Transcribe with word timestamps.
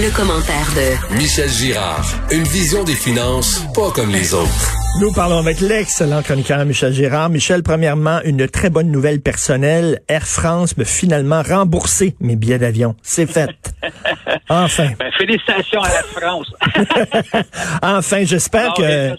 Le, 0.00 0.14
commentaire 0.14 0.68
de 0.76 1.16
Michel 1.16 1.48
Girard. 1.48 2.04
Une 2.30 2.44
vision 2.44 2.84
des 2.84 2.94
finances 2.94 3.66
pas 3.74 3.90
comme 3.90 4.10
les 4.10 4.32
autres. 4.32 4.72
Nous 5.00 5.12
parlons 5.12 5.38
avec 5.38 5.60
l'excellent 5.60 6.22
chroniqueur 6.22 6.64
Michel 6.64 6.92
Girard. 6.92 7.30
Michel, 7.30 7.64
premièrement, 7.64 8.20
une 8.24 8.46
très 8.46 8.70
bonne 8.70 8.92
nouvelle 8.92 9.20
personnelle. 9.20 9.98
Air 10.06 10.22
France 10.22 10.76
me 10.76 10.84
finalement 10.84 11.42
remboursé 11.42 12.14
mes 12.20 12.36
billets 12.36 12.58
d'avion. 12.58 12.94
C'est 13.02 13.26
fait. 13.26 13.50
Enfin. 14.48 14.90
Ben, 14.98 15.10
félicitations 15.18 15.82
à 15.82 15.88
la 15.88 16.02
France. 16.02 16.52
enfin, 17.82 18.24
j'espère 18.24 18.74
que... 18.74 19.16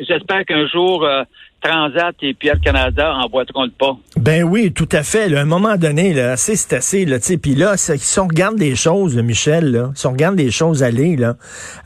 J'espère 0.00 0.44
qu'un 0.44 0.66
jour... 0.68 1.04
Euh, 1.04 1.24
Transat 1.64 2.14
et 2.20 2.34
Pierre 2.34 2.60
Canada 2.60 3.14
emboîteront 3.14 3.64
le 3.64 3.70
pas. 3.70 3.96
Ben 4.18 4.44
oui, 4.44 4.72
tout 4.72 4.88
à 4.92 5.02
fait. 5.02 5.34
À 5.34 5.40
un 5.40 5.46
moment 5.46 5.76
donné, 5.76 6.12
là, 6.12 6.32
assez, 6.32 6.56
c'est 6.56 6.76
assez. 6.76 7.06
Là, 7.06 7.16
puis 7.42 7.54
là, 7.54 7.76
si 7.78 8.18
on 8.20 8.26
regarde 8.26 8.56
des 8.56 8.76
choses, 8.76 9.16
Michel, 9.16 9.72
là, 9.72 9.90
si 9.94 10.06
on 10.06 10.12
regarde 10.12 10.36
des 10.36 10.50
choses 10.50 10.82
aller 10.82 11.16
là, 11.16 11.36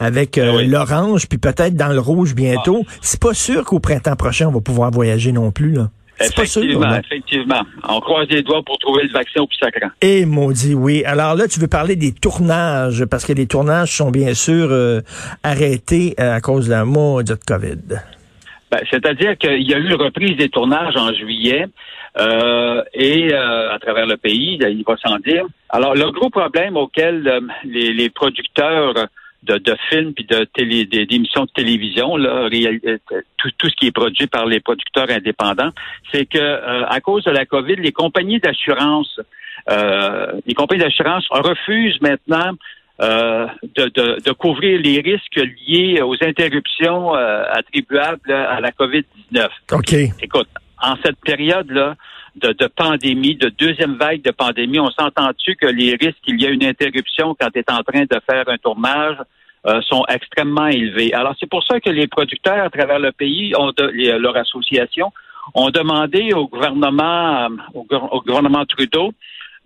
avec 0.01 0.35
ben 0.35 0.49
euh, 0.49 0.63
l'orange, 0.67 1.29
puis 1.29 1.39
peut-être 1.39 1.77
dans 1.77 1.93
le 1.93 2.01
rouge 2.01 2.35
bientôt, 2.35 2.83
ah. 2.85 2.93
c'est 3.01 3.21
pas 3.21 3.35
sûr 3.35 3.65
qu'au 3.65 3.79
printemps 3.79 4.17
prochain, 4.17 4.49
on 4.49 4.53
va 4.53 4.61
pouvoir 4.61 4.91
voyager 4.91 5.31
non 5.31 5.53
plus. 5.53 5.73
Là. 5.73 5.91
Effectivement, 6.21 6.81
pas 6.81 6.89
sûr, 6.89 7.05
effectivement. 7.05 7.63
On 7.89 8.01
croise 8.01 8.27
les 8.29 8.43
doigts 8.43 8.63
pour 8.65 8.79
trouver 8.79 9.05
le 9.05 9.13
vaccin 9.13 9.43
au 9.43 9.47
plus 9.47 9.59
sacrant. 9.59 9.91
Et 10.03 10.21
eh, 10.21 10.27
maudit, 10.27 10.75
oui. 10.75 11.05
Alors 11.05 11.37
là, 11.37 11.47
tu 11.47 11.61
veux 11.61 11.69
parler 11.69 11.95
des 11.95 12.13
tournages, 12.13 13.05
parce 13.05 13.25
que 13.25 13.33
les 13.33 13.47
tournages 13.47 13.93
sont 13.93 14.11
bien 14.11 14.35
sûr 14.35 14.69
euh, 14.71 15.01
arrêtés 15.45 16.17
euh, 16.19 16.35
à 16.35 16.41
cause 16.41 16.67
de 16.67 16.73
la 16.73 16.85
maudite 16.85 17.45
COVID. 17.45 18.01
Ben, 18.71 18.81
C'est-à-dire 18.91 19.37
qu'il 19.39 19.63
y 19.63 19.75
a 19.75 19.79
eu 19.79 19.87
une 19.87 19.95
reprise 19.95 20.37
des 20.37 20.49
tournages 20.49 20.97
en 20.97 21.13
juillet 21.15 21.67
euh, 22.19 22.83
et 22.93 23.33
euh, 23.33 23.73
à 23.73 23.79
travers 23.79 24.07
le 24.07 24.17
pays, 24.17 24.59
il 24.61 24.85
va 24.87 24.97
sans 24.97 25.19
dire. 25.19 25.45
Alors, 25.71 25.95
le 25.95 26.11
gros 26.11 26.31
problème 26.31 26.77
auquel 26.77 27.27
euh, 27.27 27.41
les, 27.65 27.93
les, 27.93 28.11
producteurs 28.11 28.95
de, 29.43 29.57
de 29.57 29.77
films 29.89 30.13
puis 30.13 30.25
de 30.25 30.45
télé, 30.45 30.85
d'émissions 30.85 31.45
de 31.45 31.51
télévision, 31.51 32.17
là, 32.17 32.49
tout, 33.37 33.51
tout, 33.57 33.69
ce 33.69 33.77
qui 33.77 33.87
est 33.87 33.93
produit 33.93 34.27
par 34.27 34.47
les 34.47 34.61
producteurs 34.61 35.11
indépendants, 35.11 35.71
c'est 36.13 36.27
que 36.27 36.85
à 36.85 37.01
cause 37.01 37.25
de 37.25 37.31
la 37.31 37.47
COVID, 37.47 37.77
les 37.77 37.93
compagnies 37.93 38.41
d'assurance, 38.41 39.21
les 39.69 40.55
compagnies 40.55 40.83
d'assurance 40.83 41.27
refusent 41.31 42.01
maintenant 42.01 42.53
euh, 43.01 43.47
de, 43.77 43.85
de, 43.95 44.21
de, 44.25 44.33
couvrir 44.33 44.81
les 44.81 45.01
risques 45.01 45.41
liés 45.69 46.03
aux 46.03 46.17
interruptions 46.21 47.15
euh, 47.15 47.45
attribuables 47.49 48.33
à 48.33 48.61
la 48.61 48.73
COVID-19. 48.73 49.49
OK. 49.71 49.93
Écoute, 50.21 50.49
en 50.83 50.97
cette 51.05 51.21
période-là 51.21 51.95
de, 52.35 52.49
de, 52.49 52.67
pandémie, 52.67 53.37
de 53.37 53.51
deuxième 53.51 53.95
vague 53.95 54.23
de 54.23 54.33
pandémie, 54.33 54.81
on 54.81 54.91
s'entend-tu 54.91 55.55
que 55.55 55.67
les 55.67 55.93
risques 55.93 56.19
qu'il 56.25 56.43
y 56.43 56.47
a 56.47 56.51
une 56.51 56.65
interruption 56.65 57.37
quand 57.39 57.51
tu 57.51 57.61
es 57.61 57.71
en 57.71 57.85
train 57.85 58.03
de 58.03 58.21
faire 58.29 58.49
un 58.49 58.59
tournage 58.59 59.19
euh, 59.67 59.81
sont 59.83 60.05
extrêmement 60.09 60.67
élevés? 60.67 61.15
Alors, 61.15 61.37
c'est 61.39 61.49
pour 61.49 61.63
ça 61.63 61.79
que 61.79 61.91
les 61.91 62.09
producteurs 62.09 62.65
à 62.65 62.69
travers 62.69 62.99
le 62.99 63.13
pays, 63.13 63.53
ont 63.57 63.71
de, 63.77 64.19
leur 64.19 64.37
association, 64.37 65.13
ont 65.55 65.71
demandé 65.71 66.33
au 66.35 66.49
gouvernement, 66.49 67.47
au, 67.75 67.87
au 68.11 68.21
gouvernement 68.23 68.65
Trudeau 68.67 69.13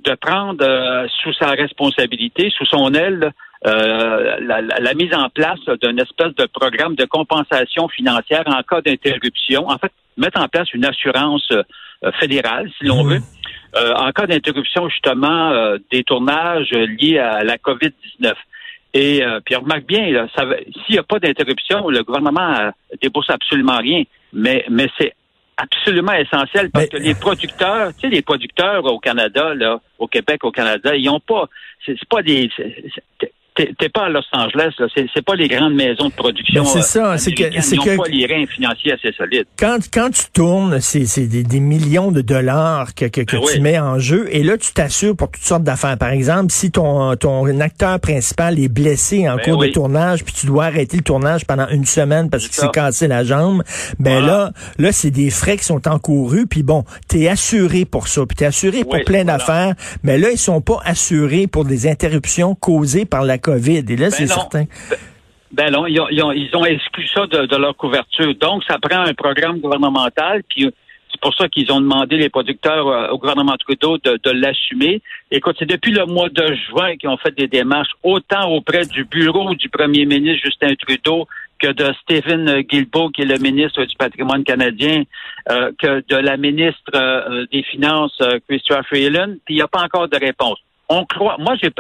de 0.05 0.15
prendre 0.15 0.65
euh, 0.65 1.07
sous 1.23 1.33
sa 1.35 1.51
responsabilité, 1.51 2.51
sous 2.57 2.67
son 2.67 2.93
aile, 2.95 3.33
euh, 3.67 4.37
la, 4.41 4.95
mise 4.95 5.15
en 5.15 5.29
place 5.29 5.61
d'un 5.81 5.97
espèce 5.97 6.35
de 6.35 6.47
programme 6.47 6.95
de 6.97 7.05
compensation 7.05 7.89
financière 7.89 8.43
en 8.47 8.63
cas 8.63 8.81
d'interruption. 8.81 9.69
En 9.69 9.79
fait, 9.79 9.93
mettre 10.17 10.41
en 10.41 10.49
place 10.49 10.73
une 10.75 10.85
assurance 10.85 11.49
euh, 11.53 12.13
fédérale, 12.19 12.71
si 12.79 12.87
l'on 12.87 13.05
veut, 13.05 13.21
en 13.75 14.11
cas 14.11 14.27
d'interruption 14.27 14.89
justement 14.89 15.77
des 15.91 16.03
tournages 16.03 16.71
liés 16.73 17.19
à 17.19 17.43
la 17.45 17.57
COVID-19. 17.57 18.35
Et 18.95 19.23
puis 19.47 19.55
remarque 19.55 19.87
bien, 19.87 20.27
s'il 20.85 20.95
n'y 20.95 20.99
a 20.99 21.03
pas 21.05 21.19
d'interruption, 21.21 21.89
le 21.89 22.03
gouvernement 22.03 22.73
débourse 23.01 23.31
absolument 23.31 23.79
rien. 23.79 24.03
Mais, 24.35 24.67
mais 24.69 24.89
c'est 24.99 25.15
absolument 25.57 26.13
essentiel 26.13 26.71
parce 26.71 26.89
que 26.89 26.97
les 26.97 27.15
producteurs, 27.15 27.93
tu 27.95 28.01
sais, 28.01 28.09
les 28.09 28.23
producteurs 28.23 28.85
au 28.85 28.99
Canada, 28.99 29.55
là, 29.55 29.81
au 29.99 30.07
Québec, 30.07 30.45
au 30.45 30.51
Canada, 30.51 30.95
ils 30.97 31.07
n'ont 31.07 31.21
pas, 31.21 31.49
c'est 31.85 31.97
pas 32.09 32.23
des, 32.23 32.51
T'es 33.55 33.89
pas 33.91 34.07
à 34.07 34.09
Los 34.09 34.23
Angeles, 34.33 34.73
c'est 34.95 35.25
pas 35.25 35.35
les 35.35 35.47
grandes 35.47 35.75
maisons 35.75 36.09
de 36.09 36.15
production. 36.15 36.65
C'est 36.65 36.81
ça, 36.81 37.19
c'est 37.19 37.33
que 37.33 37.61
c'est 37.61 37.77
que 37.77 37.99
pas 37.99 38.09
les 38.09 38.25
reins 38.25 38.47
financiers 38.47 38.93
assez 38.93 39.13
solides. 39.13 39.45
Quand 39.59 39.79
quand 39.93 40.09
tu 40.11 40.23
tournes, 40.33 40.81
c'est 40.81 41.27
des, 41.27 41.43
des, 41.43 41.61
millions 41.61 42.13
de 42.13 42.23
dollars 42.23 42.95
que, 42.95 43.05
que, 43.05 43.21
que 43.21 43.37
ben 43.37 43.43
tu 43.53 43.61
mets 43.61 43.79
en 43.79 43.99
jeu, 43.99 44.27
et 44.31 44.43
là 44.43 44.57
tu 44.57 44.73
t'assures 44.73 45.15
pour 45.15 45.31
toutes 45.31 45.45
sortes 45.45 45.65
d'affaires. 45.65 45.99
Par 45.99 46.11
exemple, 46.11 46.51
si 46.51 46.71
ton 46.71 47.15
ton 47.17 47.61
acteur 47.61 48.01
principal 48.01 48.59
est 48.59 48.71
blessé 48.71 49.29
en 49.29 49.37
ben 49.37 49.43
cours 49.45 49.59
de 49.59 49.67
tournage, 49.67 50.25
puis 50.25 50.33
tu 50.33 50.47
dois 50.47 50.65
arrêter 50.65 50.97
le 50.97 51.03
tournage 51.03 51.45
pendant 51.45 51.69
une 51.69 51.85
semaine 51.85 52.31
parce 52.31 52.45
qu'il 52.45 52.55
s'est 52.55 52.71
cassé 52.73 53.07
la 53.07 53.23
jambe, 53.23 53.63
ben 53.99 54.25
là 54.25 54.53
là 54.79 54.93
c'est 54.93 55.11
des 55.11 55.29
frais 55.29 55.59
qui 55.59 55.65
sont 55.65 55.87
encourus, 55.89 56.47
puis 56.47 56.63
bon, 56.63 56.85
t'es 57.07 57.29
assuré 57.29 57.85
pour 57.85 58.09
ça, 58.09 58.25
puis 58.25 58.35
t'es 58.35 58.47
assuré 58.47 58.83
pour 58.85 58.99
plein 59.05 59.25
d'affaires, 59.25 59.75
mais 60.03 60.17
là 60.17 60.31
ils 60.31 60.39
sont 60.39 60.63
pas 60.63 60.81
assurés 60.87 61.47
pour 61.47 61.67
des 61.67 61.87
interruptions 61.87 62.55
causées 62.55 63.05
par 63.05 63.25
la 63.25 63.37
COVID. 63.43 63.85
Et 63.89 63.97
là, 63.97 64.07
ben 64.07 64.11
c'est 64.11 64.27
certain. 64.27 64.65
Ben, 65.53 65.71
non, 65.71 65.87
ils 65.87 66.01
ont, 66.01 66.09
ils, 66.09 66.57
ont, 66.57 66.65
exclu 66.65 67.07
ça 67.09 67.27
de, 67.27 67.57
leur 67.57 67.77
couverture. 67.77 68.35
Donc, 68.37 68.65
ça 68.65 68.79
prend 68.79 69.01
un 69.01 69.13
programme 69.13 69.61
gouvernemental, 69.61 70.43
puis 70.49 70.73
c'est 71.11 71.21
pour 71.21 71.35
ça 71.35 71.47
qu'ils 71.49 71.71
ont 71.71 71.81
demandé 71.81 72.17
les 72.17 72.31
producteurs 72.31 72.89
euh, 72.89 73.09
au 73.09 73.19
gouvernement 73.19 73.57
Trudeau 73.59 73.99
de, 73.99 74.19
de 74.23 74.31
l'assumer. 74.31 75.03
Écoute, 75.31 75.57
c'est 75.59 75.69
depuis 75.69 75.93
le 75.93 76.07
mois 76.07 76.31
de 76.31 76.55
juin 76.71 76.97
qu'ils 76.97 77.11
ont 77.11 77.19
fait 77.19 77.37
des 77.37 77.49
démarches, 77.49 77.91
autant 78.03 78.51
auprès 78.51 78.87
du 78.87 79.05
bureau 79.05 79.55
du 79.55 79.69
premier 79.69 80.07
ministre 80.07 80.47
Justin 80.47 80.75
Trudeau 80.75 81.29
que 81.59 81.71
de 81.71 81.93
Stephen 82.03 82.63
Guilbeault, 82.63 83.11
qui 83.11 83.23
est 83.23 83.27
le 83.27 83.39
ministre 83.39 83.85
du 83.85 83.95
patrimoine 83.97 84.43
canadien, 84.43 85.03
euh, 85.51 85.71
que 85.79 86.03
de 86.09 86.17
la 86.17 86.39
ministre 86.39 86.91
euh, 86.95 87.45
des 87.53 87.63
Finances, 87.63 88.19
Christopher 88.49 88.87
Freeland, 88.87 89.35
puis 89.45 89.55
il 89.55 89.57
n'y 89.57 89.63
a 89.63 89.69
pas 89.69 89.83
encore 89.83 90.09
de 90.09 90.17
réponse 90.17 90.59
on 90.89 91.05
croit. 91.05 91.37
Moi, 91.39 91.55
j'ai 91.57 91.71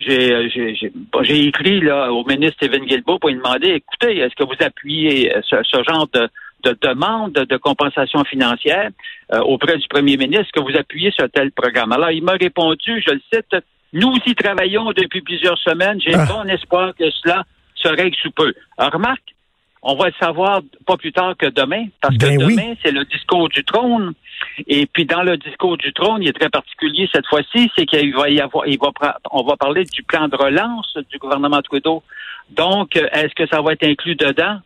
j'ai 0.00 1.46
écrit 1.46 1.80
là 1.80 2.12
au 2.12 2.24
ministre 2.24 2.56
Stephen 2.56 2.84
Guilbeault 2.84 3.18
pour 3.18 3.30
lui 3.30 3.36
demander, 3.36 3.70
écoutez, 3.70 4.18
est-ce 4.18 4.34
que 4.34 4.44
vous 4.44 4.64
appuyez 4.64 5.32
ce, 5.42 5.82
genre 5.88 6.08
de, 6.12 6.28
de 6.64 6.76
demande 6.80 7.32
de 7.32 7.56
compensation 7.56 8.24
financière 8.24 8.90
euh, 9.32 9.40
auprès 9.40 9.76
du 9.76 9.86
premier 9.88 10.16
ministre, 10.16 10.46
est-ce 10.46 10.60
que 10.60 10.72
vous 10.72 10.78
appuyez 10.78 11.10
sur 11.10 11.28
tel 11.30 11.52
programme? 11.52 11.92
Alors, 11.92 12.10
il 12.10 12.22
m'a 12.22 12.32
répondu, 12.32 13.02
je 13.06 13.12
le 13.14 13.20
cite, 13.32 13.56
nous 13.92 14.14
y 14.26 14.34
travaillons 14.34 14.92
depuis 14.92 15.20
plusieurs 15.20 15.58
semaines. 15.58 16.00
J'ai 16.00 16.14
ah. 16.14 16.26
bon 16.26 16.48
espoir 16.48 16.94
que 16.98 17.10
cela 17.10 17.44
se 17.74 17.88
règle 17.88 18.16
sous 18.16 18.30
peu. 18.30 18.52
Alors, 18.78 18.92
remarque, 18.94 19.33
on 19.84 19.94
va 19.96 20.06
le 20.06 20.14
savoir 20.18 20.62
pas 20.86 20.96
plus 20.96 21.12
tard 21.12 21.36
que 21.36 21.46
demain, 21.46 21.86
parce 22.00 22.16
que 22.16 22.26
ben 22.26 22.38
demain, 22.38 22.74
c'est 22.82 22.90
le 22.90 23.04
discours 23.04 23.50
du 23.50 23.62
trône. 23.64 24.14
Et 24.66 24.86
puis 24.86 25.04
dans 25.04 25.22
le 25.22 25.36
discours 25.36 25.76
du 25.76 25.92
trône, 25.92 26.22
il 26.22 26.28
est 26.28 26.32
très 26.38 26.48
particulier 26.48 27.08
cette 27.12 27.26
fois-ci, 27.26 27.70
c'est 27.76 27.84
qu'il 27.84 28.14
va 28.14 28.30
y 28.30 28.40
avoir, 28.40 28.66
il 28.66 28.78
va, 28.78 28.90
on 29.30 29.42
va 29.44 29.56
parler 29.56 29.84
du 29.84 30.02
plan 30.02 30.26
de 30.28 30.36
relance 30.36 30.96
du 31.10 31.18
gouvernement 31.18 31.60
Trudeau. 31.60 32.02
Donc, 32.50 32.96
est-ce 32.96 33.34
que 33.34 33.46
ça 33.46 33.60
va 33.60 33.72
être 33.72 33.84
inclus 33.84 34.16
dedans? 34.16 34.58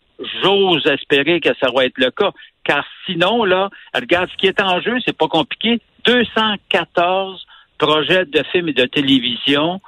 J'ose 0.43 0.87
espérer 0.87 1.41
que 1.41 1.50
ça 1.61 1.69
va 1.75 1.85
être 1.85 1.99
le 1.99 2.11
cas, 2.11 2.31
car 2.65 2.85
sinon, 3.06 3.44
là, 3.44 3.70
regarde, 3.94 4.31
ce 4.31 4.37
qui 4.37 4.47
est 4.47 4.61
en 4.61 4.81
jeu, 4.81 4.99
c'est 5.05 5.17
pas 5.17 5.29
compliqué. 5.29 5.81
214 6.05 7.44
projets 7.79 8.25
de 8.25 8.43
films 8.53 8.69
et 8.69 8.73
de 8.73 8.87
télévision 8.87 9.81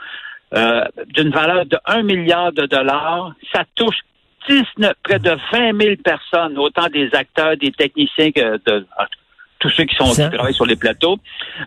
euh, 0.55 0.85
d'une 1.09 1.31
valeur 1.31 1.67
de 1.67 1.79
1 1.85 2.03
milliard 2.03 2.53
de 2.53 2.67
dollars. 2.67 3.32
Ça 3.53 3.65
touche 3.77 3.99
19, 4.50 4.94
près 5.05 5.19
de 5.20 5.31
20 5.52 5.81
000 5.81 5.97
personnes, 6.02 6.58
autant 6.58 6.88
des 6.88 7.08
acteurs, 7.14 7.56
des 7.56 7.70
techniciens 7.70 8.32
que 8.32 8.58
de 8.67 8.85
tous 9.61 9.70
ceux 9.70 9.85
qui 9.85 9.94
sont 9.94 10.11
qui 10.11 10.37
travaillent 10.37 10.55
sur 10.55 10.67
les 10.67 10.76
plateaux, 10.76 11.19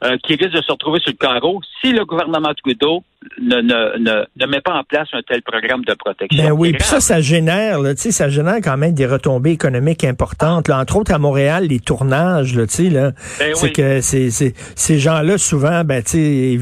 euh, 0.03 0.18
qui 0.24 0.35
risquent 0.35 0.56
de 0.56 0.62
se 0.62 0.71
retrouver 0.71 1.00
sur 1.00 1.12
le 1.12 1.18
carreau. 1.18 1.62
Si 1.80 1.94
le 1.94 2.03
gouvernement 2.06 2.53
Trudeau 2.53 3.03
ne, 3.42 3.62
ne, 3.62 3.98
ne, 3.98 4.25
ne 4.40 4.46
met 4.46 4.62
pas 4.62 4.74
en 4.74 4.84
place 4.84 5.08
un 5.14 5.22
tel 5.22 5.42
programme 5.42 5.84
de 5.86 5.94
protection. 5.94 6.44
Ben 6.44 6.52
oui, 6.52 6.74
puis 6.74 6.84
ça, 6.84 7.00
ça 7.00 7.22
génère, 7.22 7.80
là, 7.80 7.96
ça 7.96 8.30
génère 8.30 8.58
quand 8.64 8.78
même 8.78 8.94
des 8.94 9.06
retombées 9.06 9.52
économiques 9.52 10.04
importantes. 10.04 10.68
Là. 10.68 10.80
Entre 10.80 10.98
autres, 10.98 11.14
à 11.14 11.20
Montréal, 11.20 11.68
les 11.68 11.80
tournages, 11.80 12.56
là, 12.56 12.64
là, 12.92 13.12
ben 13.40 13.56
c'est 13.56 13.72
que 13.72 14.02
c'est, 14.02 14.30
ces 14.30 15.00
gens-là, 15.00 15.38
souvent, 15.38 15.84
ben, 15.84 16.04
tu 16.04 16.58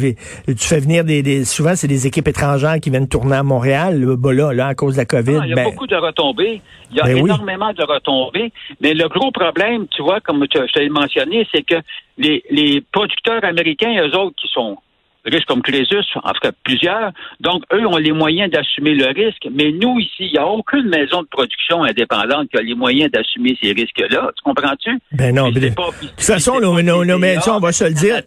fais 0.57 0.79
venir 0.79 1.03
des, 1.03 1.23
des 1.23 1.45
souvent, 1.45 1.75
c'est 1.75 1.87
des 1.87 2.07
équipes 2.07 2.27
étrangères 2.27 2.79
qui 2.79 2.89
viennent 2.89 3.09
tourner 3.09 3.37
à 3.37 3.43
Montréal, 3.43 4.01
là, 4.01 4.53
là, 4.53 4.67
à 4.67 4.75
cause 4.75 4.95
de 4.95 4.99
la 4.99 5.05
COVID. 5.05 5.39
il 5.43 5.49
y 5.49 5.53
a 5.53 5.55
ben 5.55 5.63
beaucoup 5.65 5.87
de 5.87 5.95
retombées. 5.95 6.61
Il 6.91 6.97
y 6.97 7.01
a 7.01 7.05
ben 7.05 7.17
énormément 7.17 7.71
de 7.73 7.83
retombées. 7.83 8.51
Mais 8.81 8.93
le 8.93 9.07
gros 9.07 9.31
problème, 9.31 9.87
tu 9.87 10.01
vois, 10.01 10.19
comme 10.19 10.45
je 10.51 10.73
t'ai 10.73 10.89
mentionné, 10.89 11.47
c'est 11.53 11.63
que 11.63 11.75
les, 12.17 12.43
les 12.49 12.81
producteurs 12.91 13.43
américains, 13.43 13.95
eux 14.01 14.17
autres, 14.17 14.35
qui 14.35 14.47
sont 14.49 14.77
risques 15.25 15.47
comme 15.47 15.61
Crésus, 15.61 16.05
en 16.15 16.31
tout 16.31 16.39
cas 16.41 16.51
plusieurs. 16.63 17.11
Donc, 17.39 17.63
eux 17.73 17.85
ont 17.85 17.97
les 17.97 18.11
moyens 18.11 18.51
d'assumer 18.51 18.93
le 18.93 19.07
risque, 19.07 19.47
mais 19.51 19.71
nous, 19.71 19.99
ici, 19.99 20.11
il 20.19 20.31
n'y 20.31 20.37
a 20.37 20.45
aucune 20.45 20.87
maison 20.89 21.21
de 21.21 21.27
production 21.27 21.83
indépendante 21.83 22.49
qui 22.49 22.57
a 22.57 22.61
les 22.61 22.75
moyens 22.75 23.11
d'assumer 23.11 23.57
ces 23.61 23.71
risques-là. 23.71 24.31
Tu 24.35 24.43
comprends-tu? 24.43 24.99
Ben 25.11 25.35
non, 25.35 25.51
de 25.51 25.69
toute 25.69 26.21
façon, 26.21 26.59
nos, 26.59 26.81
nos, 26.81 27.17
maisons, 27.17 27.55
on 27.55 27.59
va 27.59 27.71
se 27.71 27.85
le 27.85 27.93
dire. 27.93 28.21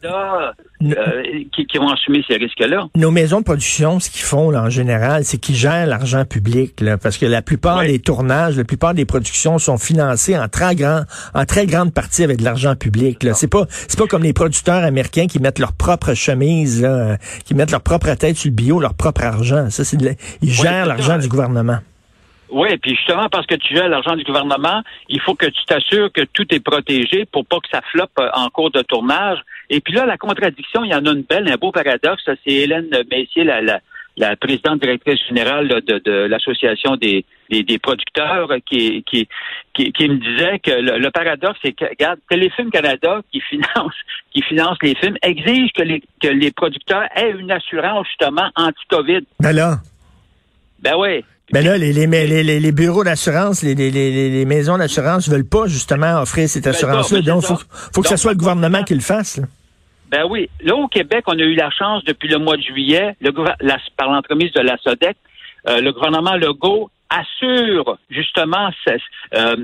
Euh, 0.84 1.22
qui, 1.52 1.78
vont 1.78 1.88
assumer 1.88 2.24
ces 2.28 2.36
risques-là? 2.36 2.88
Nos 2.94 3.10
maisons 3.10 3.40
de 3.40 3.44
production, 3.44 4.00
ce 4.00 4.10
qu'ils 4.10 4.22
font 4.22 4.50
là, 4.50 4.62
en 4.62 4.70
général, 4.70 5.24
c'est 5.24 5.38
qu'ils 5.38 5.54
gèrent 5.54 5.86
l'argent 5.86 6.24
public, 6.24 6.80
là, 6.80 6.98
parce 6.98 7.18
que 7.18 7.26
la 7.26 7.42
plupart 7.42 7.82
des 7.82 7.98
tournages, 7.98 8.56
la 8.56 8.64
plupart 8.64 8.94
des 8.94 9.04
productions 9.04 9.58
sont 9.58 9.78
financées 9.78 10.38
en 10.38 10.48
très 10.48 10.74
grand, 10.74 11.02
en 11.34 11.44
très 11.44 11.66
grande 11.66 11.92
partie 11.92 12.22
avec 12.22 12.38
de 12.38 12.44
l'argent 12.44 12.76
public. 12.76 13.22
Là. 13.22 13.34
C'est 13.34 13.48
pas, 13.48 13.66
c'est 13.68 13.98
pas 13.98 14.06
comme 14.06 14.22
les 14.22 14.32
producteurs 14.32 14.84
américains 14.84 15.26
qui 15.26 15.38
mettent 15.38 15.58
leur 15.58 15.72
propre 15.72 16.14
chemise, 16.14 16.82
là, 16.82 17.16
qui 17.44 17.54
mettent 17.54 17.72
leur 17.72 17.82
propre 17.82 18.12
tête 18.14 18.36
sur 18.36 18.50
le 18.50 18.54
bio, 18.54 18.80
leur 18.80 18.94
propre 18.94 19.24
argent. 19.24 19.70
Ça, 19.70 19.84
c'est 19.84 19.96
ils 20.42 20.50
gèrent 20.50 20.86
l'argent 20.86 21.18
du 21.18 21.28
gouvernement. 21.28 21.78
Oui, 22.50 22.68
puis 22.78 22.94
justement 22.94 23.28
parce 23.28 23.46
que 23.46 23.56
tu 23.56 23.74
gères 23.74 23.88
l'argent 23.88 24.14
du 24.14 24.22
gouvernement, 24.22 24.82
il 25.08 25.20
faut 25.20 25.34
que 25.34 25.46
tu 25.46 25.64
t'assures 25.64 26.12
que 26.12 26.22
tout 26.32 26.46
est 26.54 26.60
protégé 26.60 27.24
pour 27.32 27.44
pas 27.44 27.58
que 27.58 27.68
ça 27.68 27.80
floppe 27.90 28.12
euh, 28.20 28.28
en 28.34 28.48
cours 28.48 28.70
de 28.70 28.82
tournage. 28.82 29.38
Et 29.70 29.80
puis 29.80 29.94
là, 29.94 30.06
la 30.06 30.16
contradiction, 30.16 30.84
il 30.84 30.90
y 30.90 30.94
en 30.94 31.04
a 31.06 31.10
une 31.10 31.22
belle, 31.22 31.50
un 31.50 31.56
beau 31.56 31.72
paradoxe. 31.72 32.22
C'est 32.26 32.52
Hélène 32.52 32.88
Messier, 33.10 33.44
la, 33.44 33.60
la, 33.60 33.80
la, 34.16 34.36
présidente 34.36 34.80
directrice 34.80 35.20
générale 35.28 35.68
de, 35.68 35.98
de, 35.98 36.12
l'association 36.26 36.96
des, 36.96 37.24
des, 37.50 37.78
producteurs, 37.78 38.48
qui, 38.66 39.02
qui, 39.04 39.28
qui, 39.74 39.92
qui, 39.92 40.08
me 40.08 40.16
disait 40.16 40.58
que 40.58 40.70
le, 40.70 41.10
paradoxe, 41.10 41.58
c'est 41.62 41.72
que 41.72 41.86
regarde, 41.86 42.18
Téléfilm 42.28 42.70
Canada, 42.70 43.20
qui 43.32 43.40
finance 43.40 43.94
qui 44.32 44.42
finance 44.42 44.76
les 44.82 44.94
films, 44.96 45.16
exige 45.22 45.72
que 45.72 45.82
les 45.82 46.02
que 46.20 46.28
les 46.28 46.50
producteurs 46.50 47.04
aient 47.16 47.30
une 47.30 47.50
assurance 47.50 48.06
justement 48.08 48.50
anti-COVID. 48.56 49.24
Ben 49.40 49.52
là. 49.52 49.78
Ben 50.80 50.94
oui. 50.98 51.24
Ben 51.52 51.62
là, 51.64 51.76
les, 51.76 51.92
les, 51.92 52.06
les, 52.06 52.60
les 52.60 52.72
bureaux 52.72 53.04
d'assurance, 53.04 53.62
les, 53.62 53.74
les, 53.74 53.90
les, 53.90 54.44
maisons 54.46 54.78
d'assurance 54.78 55.28
veulent 55.28 55.48
pas 55.48 55.66
justement 55.66 56.22
offrir 56.22 56.48
cette 56.48 56.66
assurance-là. 56.66 57.20
Donc, 57.20 57.42
il 57.42 57.46
faut, 57.46 57.58
faut 57.68 58.02
que 58.02 58.08
ce 58.08 58.16
soit 58.16 58.32
le 58.32 58.38
gouvernement 58.38 58.82
qui 58.82 58.94
le 58.94 59.00
fasse. 59.00 59.40
Ben 60.10 60.24
oui. 60.28 60.48
Là, 60.62 60.74
au 60.74 60.88
Québec, 60.88 61.24
on 61.26 61.38
a 61.38 61.42
eu 61.42 61.54
la 61.54 61.70
chance 61.70 62.02
depuis 62.04 62.28
le 62.28 62.38
mois 62.38 62.56
de 62.56 62.62
juillet, 62.62 63.14
le, 63.20 63.30
par 63.96 64.10
l'entremise 64.10 64.52
de 64.52 64.60
la 64.60 64.78
SODEC, 64.78 65.16
euh, 65.68 65.80
le 65.80 65.92
gouvernement 65.92 66.36
Legault 66.36 66.90
assure 67.10 67.98
justement 68.10 68.70
euh, 68.88 69.56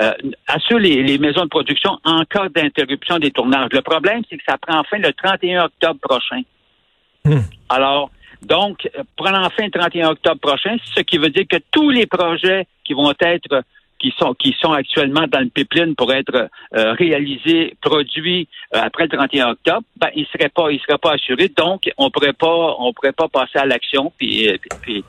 euh, 0.00 0.12
assure 0.46 0.78
les, 0.78 1.02
les, 1.02 1.18
maisons 1.18 1.44
de 1.44 1.48
production 1.48 1.98
en 2.04 2.24
cas 2.24 2.48
d'interruption 2.48 3.18
des 3.18 3.30
tournages. 3.30 3.70
Le 3.72 3.80
problème, 3.80 4.22
c'est 4.28 4.36
que 4.36 4.44
ça 4.46 4.58
prend 4.58 4.82
fin 4.84 4.98
le 4.98 5.12
31 5.12 5.64
octobre 5.64 6.00
prochain. 6.00 6.42
Hmm. 7.24 7.40
Alors, 7.68 8.10
donc, 8.46 8.88
prenant 9.16 9.50
fin 9.50 9.64
le 9.64 9.70
31 9.70 10.10
octobre 10.10 10.40
prochain, 10.40 10.76
ce 10.94 11.00
qui 11.00 11.18
veut 11.18 11.30
dire 11.30 11.46
que 11.50 11.56
tous 11.72 11.90
les 11.90 12.06
projets 12.06 12.66
qui 12.84 12.94
vont 12.94 13.12
être 13.20 13.62
qui 14.06 14.14
sont 14.18 14.34
qui 14.34 14.54
sont 14.60 14.72
actuellement 14.72 15.26
dans 15.30 15.40
le 15.40 15.48
pipeline 15.48 15.94
pour 15.94 16.12
être 16.12 16.48
euh, 16.74 16.92
réalisés, 16.92 17.74
produits 17.80 18.48
euh, 18.74 18.80
après 18.82 19.04
le 19.04 19.16
31 19.16 19.50
octobre, 19.50 19.82
ben 20.00 20.08
ils 20.14 20.26
seraient 20.26 20.48
pas 20.48 20.70
ils 20.70 20.80
seraient 20.80 20.98
pas 20.98 21.12
assurés, 21.12 21.50
donc 21.56 21.82
on 21.98 22.10
pourrait 22.10 22.32
pas 22.32 22.76
on 22.78 22.92
pourrait 22.92 23.12
pas 23.12 23.28
passer 23.28 23.58
à 23.58 23.66
l'action 23.66 24.12
puis, 24.16 24.48
euh, 24.48 24.56
puis, 24.82 25.04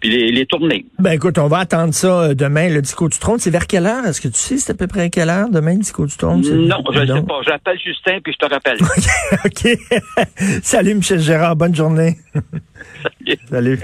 puis 0.00 0.10
les, 0.10 0.32
les, 0.32 0.46
tourner. 0.46 0.84
Ben 0.98 1.12
écoute, 1.12 1.38
on 1.38 1.48
va 1.48 1.58
attendre 1.58 1.94
ça 1.94 2.34
demain 2.34 2.68
le 2.68 2.82
discours 2.82 3.08
du 3.08 3.18
trône. 3.18 3.38
C'est 3.38 3.50
vers 3.50 3.66
quelle 3.66 3.86
heure? 3.86 4.04
Est-ce 4.04 4.20
que 4.20 4.28
tu 4.28 4.34
sais 4.34 4.58
c'est 4.58 4.72
à 4.72 4.74
peu 4.74 4.86
près 4.86 5.02
à 5.02 5.08
quelle 5.08 5.30
heure 5.30 5.48
demain 5.50 5.72
le 5.72 5.80
discours 5.80 6.06
du 6.06 6.16
trône? 6.16 6.40
Non, 6.42 6.82
je 6.92 7.00
ne 7.00 7.06
sais 7.06 7.22
pas. 7.22 7.40
J'appelle 7.46 7.78
Justin 7.78 8.20
puis 8.22 8.34
je 8.34 8.46
te 8.46 8.52
rappelle. 8.52 8.78
ok. 9.44 10.26
Salut 10.62 10.94
Michel 10.94 11.20
Gérard, 11.20 11.56
bonne 11.56 11.74
journée. 11.74 12.16
Salut. 13.02 13.38
Salut. 13.48 13.78